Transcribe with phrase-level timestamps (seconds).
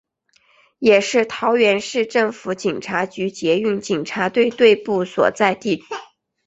[0.79, 5.83] 也是桃园市政府警察局捷运警察队队部所在地。